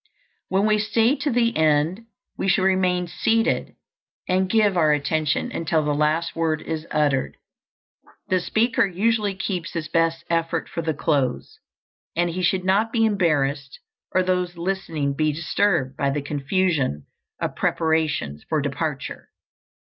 When 0.49 0.65
we 0.65 0.79
stay 0.79 1.15
to 1.17 1.29
the 1.29 1.55
end 1.55 2.07
we 2.35 2.47
should 2.47 2.63
remain 2.63 3.05
seated 3.05 3.75
and 4.27 4.49
give 4.49 4.75
our 4.75 4.91
attention 4.93 5.51
until 5.51 5.85
the 5.85 5.93
last 5.93 6.35
word 6.35 6.63
is 6.63 6.87
uttered. 6.89 7.37
The 8.27 8.39
speaker 8.39 8.83
usually 8.83 9.35
keeps 9.35 9.73
his 9.73 9.87
best 9.89 10.23
effort 10.27 10.67
for 10.67 10.81
the 10.81 10.95
close, 10.95 11.59
and 12.15 12.31
he 12.31 12.41
should 12.41 12.63
not 12.65 12.91
be 12.91 13.05
embarrassed, 13.05 13.79
or 14.11 14.23
those 14.23 14.57
listening 14.57 15.13
be 15.15 15.33
disturbed, 15.33 15.95
by 15.97 16.09
the 16.09 16.23
confusion 16.23 17.05
of 17.39 17.55
preparations 17.55 18.43
for 18.49 18.59
departure. 18.59 19.29